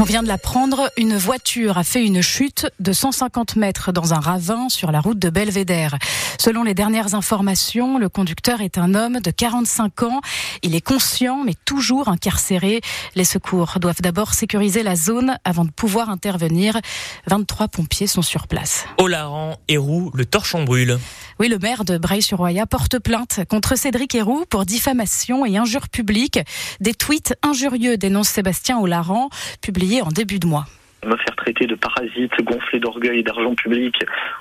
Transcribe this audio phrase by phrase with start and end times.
[0.00, 4.18] On vient de l'apprendre, une voiture a fait une chute de 150 mètres dans un
[4.18, 5.98] ravin sur la route de Belvédère.
[6.38, 10.22] Selon les dernières informations, le conducteur est un homme de 45 ans.
[10.62, 12.80] Il est conscient mais toujours incarcéré.
[13.14, 16.80] Les secours doivent d'abord sécuriser la zone avant de pouvoir intervenir.
[17.26, 18.86] 23 pompiers sont sur place.
[18.96, 20.98] Au Laran, Héroux, le torchon brûle.
[21.40, 26.38] Oui, le maire de Breil-sur-Roya porte plainte contre Cédric Héroux pour diffamation et injure publique.
[26.80, 29.30] Des tweets injurieux dénoncent Sébastien Olaran,
[29.62, 30.66] publiés en début de mois
[31.04, 33.94] me faire traiter de parasite, gonflé d'orgueil et d'argent public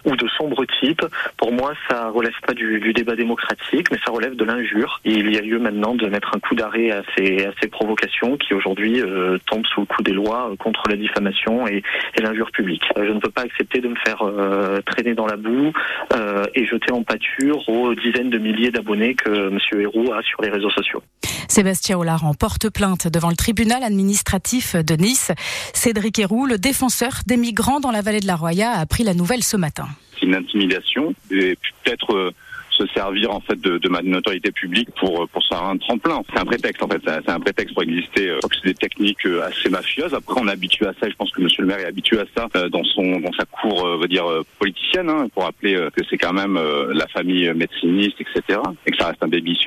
[0.06, 1.06] ou de sombre type,
[1.38, 5.00] pour moi, ça relève pas du, du débat démocratique, mais ça relève de l'injure.
[5.06, 8.38] Il y a lieu maintenant de mettre un coup d'arrêt à ces, à ces provocations
[8.38, 11.84] qui aujourd'hui euh, tombent sous le coup des lois contre la diffamation et,
[12.16, 12.84] et l'injure publique.
[12.98, 15.72] Euh, je ne peux pas accepter de me faire euh, traîner dans la boue
[16.14, 19.60] euh, et jeter en pâture aux dizaines de milliers d'abonnés que M.
[19.80, 21.02] Héroux a sur les réseaux sociaux.
[21.50, 25.32] Sébastien Hollard porte plainte devant le tribunal administratif de Nice.
[25.74, 29.16] Cédric Héroux, le défenseur des migrants dans la vallée de la Roya, a appris la
[29.16, 29.88] nouvelle ce matin.
[30.20, 32.32] C'est une intimidation et peut-être euh,
[32.80, 36.22] se servir en fait de, ma notoriété publique pour pour se faire un tremplin.
[36.32, 38.30] C'est un prétexte en fait, c'est un prétexte pour exister.
[38.30, 40.14] Euh, c'est des techniques euh, assez mafieuses.
[40.14, 41.10] Après, on est habitué à ça.
[41.10, 43.84] Je pense que Monsieur le Maire est habitué à ça dans son dans sa cour,
[43.84, 44.26] on va dire
[44.60, 46.60] politicienne, hein, pour rappeler que c'est quand même
[46.92, 48.60] la famille médeciniste, etc.
[48.86, 49.58] Et que ça reste un baby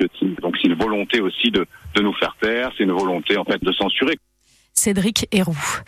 [0.41, 2.71] Donc c'est une volonté aussi de de nous faire taire.
[2.77, 4.17] C'est une volonté en fait de censurer.
[4.73, 5.81] Cédric Héroux.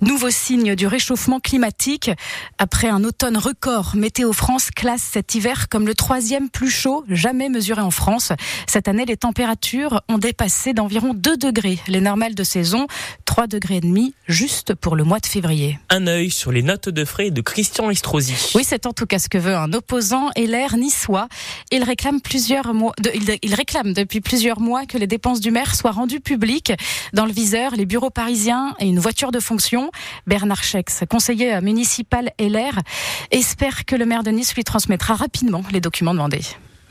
[0.00, 2.10] Nouveau signe du réchauffement climatique.
[2.58, 7.48] Après un automne record, Météo France classe cet hiver comme le troisième plus chaud jamais
[7.48, 8.32] mesuré en France.
[8.66, 12.88] Cette année, les températures ont dépassé d'environ 2 degrés les normales de saison,
[13.32, 15.78] 3 degrés et demi juste pour le mois de février.
[15.88, 18.52] Un œil sur les notes de frais de Christian Estrosi.
[18.54, 21.28] Oui, c'est en tout cas ce que veut un opposant et l'air niçois.
[21.70, 25.50] Il réclame plusieurs mois, de, il, il réclame depuis plusieurs mois que les dépenses du
[25.50, 26.74] maire soient rendues publiques.
[27.14, 29.90] Dans le viseur, les bureaux parisiens et une voiture de fonction.
[30.26, 32.82] Bernard Chex, conseiller municipal LR,
[33.30, 36.42] espère que le maire de Nice lui transmettra rapidement les documents demandés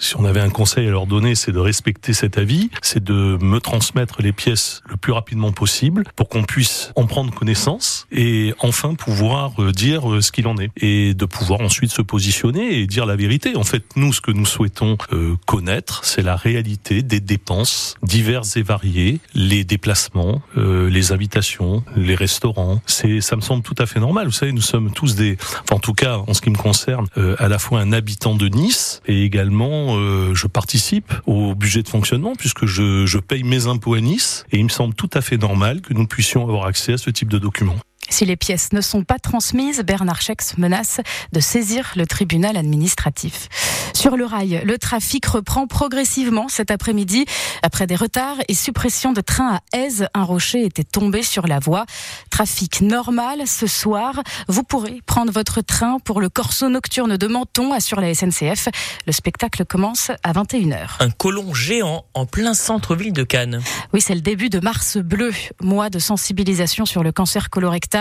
[0.02, 3.38] si on avait un conseil à leur donner, c'est de respecter cet avis, c'est de
[3.40, 8.54] me transmettre les pièces le plus rapidement possible pour qu'on puisse en prendre connaissance et
[8.60, 12.80] enfin pouvoir euh, dire euh, ce qu'il en est et de pouvoir ensuite se positionner
[12.80, 13.56] et dire la vérité.
[13.56, 18.58] En fait, nous, ce que nous souhaitons euh, connaître, c'est la réalité des dépenses diverses
[18.58, 22.82] et variées, les déplacements, les invitations, les restaurants.
[22.88, 24.26] C'est, ça me semble tout à fait normal.
[24.26, 27.08] Vous savez, nous sommes tous des, enfin, en tout cas, en ce qui me concerne,
[27.38, 31.90] à la fois un habitant de Nice et également euh, je participe au budget de
[31.90, 35.22] fonctionnement puisque je, je paye mes impôts à Nice et il me semble tout à
[35.22, 37.78] fait normal que nous puissions avoir accès à ce type de documents.
[38.12, 41.00] Si les pièces ne sont pas transmises, Bernard Chex menace
[41.32, 43.48] de saisir le tribunal administratif.
[43.94, 47.26] Sur le rail, le trafic reprend progressivement cet après-midi.
[47.64, 51.60] Après des retards et suppression de trains à Aise, un rocher était tombé sur la
[51.60, 51.86] voie.
[52.30, 54.22] Trafic normal ce soir.
[54.50, 58.68] Vous pourrez prendre votre train pour le Corso nocturne de Menton, assure la SNCF.
[59.08, 60.98] Le spectacle commence à 21h.
[61.00, 63.62] Un colon géant en plein centre-ville de Cannes.
[63.94, 68.01] Oui, c'est le début de Mars bleu, mois de sensibilisation sur le cancer colorectal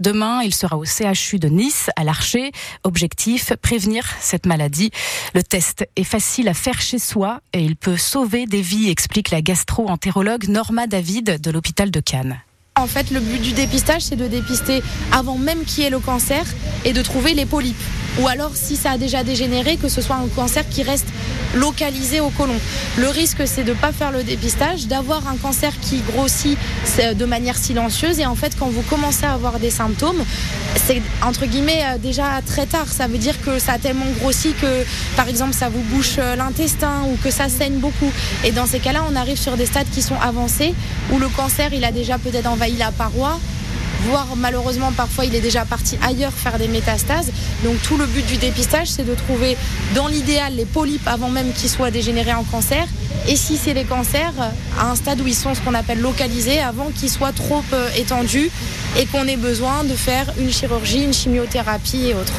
[0.00, 2.52] Demain, il sera au CHU de Nice, à l'Archer.
[2.84, 4.90] Objectif, prévenir cette maladie.
[5.34, 9.30] Le test est facile à faire chez soi et il peut sauver des vies, explique
[9.30, 12.40] la gastro-entérologue Norma David de l'hôpital de Cannes.
[12.76, 15.98] En fait, le but du dépistage, c'est de dépister avant même qu'il y ait le
[15.98, 16.44] cancer
[16.84, 17.76] et de trouver les polypes.
[18.20, 21.06] Ou alors, si ça a déjà dégénéré, que ce soit un cancer qui reste
[21.54, 22.56] localisé au côlon.
[22.98, 26.58] Le risque, c'est de ne pas faire le dépistage, d'avoir un cancer qui grossit
[26.98, 28.18] de manière silencieuse.
[28.18, 30.22] Et en fait, quand vous commencez à avoir des symptômes,
[30.86, 32.86] c'est entre guillemets euh, déjà très tard.
[32.88, 34.84] Ça veut dire que ça a tellement grossi que,
[35.16, 38.10] par exemple, ça vous bouche euh, l'intestin ou que ça saigne beaucoup.
[38.44, 40.74] Et dans ces cas-là, on arrive sur des stades qui sont avancés
[41.12, 43.38] où le cancer, il a déjà peut-être envahi la paroi
[44.06, 47.32] voire malheureusement parfois il est déjà parti ailleurs faire des métastases.
[47.64, 49.56] Donc tout le but du dépistage, c'est de trouver
[49.94, 52.86] dans l'idéal les polypes avant même qu'ils soient dégénérés en cancer.
[53.26, 54.32] Et si c'est les cancers,
[54.78, 57.88] à un stade où ils sont ce qu'on appelle localisés, avant qu'ils soient trop euh,
[57.96, 58.50] étendus
[58.98, 62.32] et qu'on ait besoin de faire une chirurgie, une chimiothérapie et autres.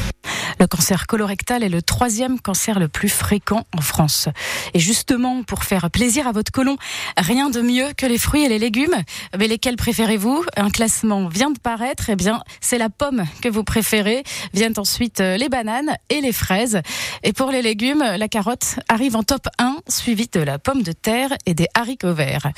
[0.60, 4.28] Le cancer colorectal est le troisième cancer le plus fréquent en France.
[4.74, 6.76] Et justement, pour faire plaisir à votre colon,
[7.16, 8.94] rien de mieux que les fruits et les légumes.
[9.38, 10.44] Mais lesquels préférez-vous?
[10.58, 12.10] Un classement vient de paraître.
[12.10, 14.22] Eh bien, c'est la pomme que vous préférez.
[14.52, 16.82] Viennent ensuite euh, les bananes et les fraises.
[17.22, 20.92] Et pour les légumes, la carotte arrive en top 1, suivie de la pomme de
[20.92, 22.50] terre et des haricots verts.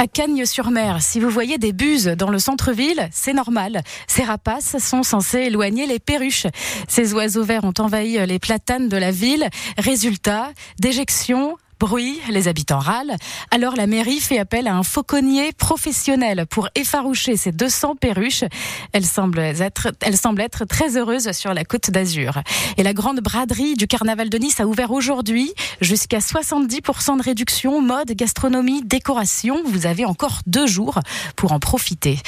[0.00, 3.82] À Cagnes-sur-Mer, si vous voyez des buses dans le centre-ville, c'est normal.
[4.06, 6.46] Ces rapaces sont censés éloigner les perruches.
[6.86, 9.48] Ces oiseaux ont envahi les platanes de la ville.
[9.78, 13.16] Résultat, déjection, bruit, les habitants râlent.
[13.50, 18.44] Alors la mairie fait appel à un fauconnier professionnel pour effaroucher ces 200 perruches.
[18.92, 22.42] Elle semble être, elle semble être très heureuse sur la côte d'Azur.
[22.76, 27.80] Et la grande braderie du carnaval de Nice a ouvert aujourd'hui jusqu'à 70% de réduction,
[27.80, 29.62] mode, gastronomie, décoration.
[29.64, 31.00] Vous avez encore deux jours
[31.36, 32.18] pour en profiter.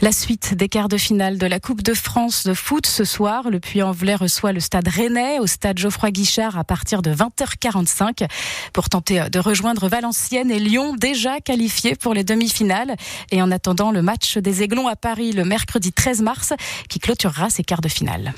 [0.00, 3.50] La suite des quarts de finale de la Coupe de France de foot ce soir.
[3.50, 8.28] Le Puy-en-Velay reçoit le stade Rennais au stade Geoffroy Guichard à partir de 20h45
[8.72, 12.96] pour tenter de rejoindre Valenciennes et Lyon déjà qualifiés pour les demi-finales.
[13.30, 16.52] Et en attendant le match des Aiglons à Paris le mercredi 13 mars
[16.88, 18.34] qui clôturera ces quarts de finale.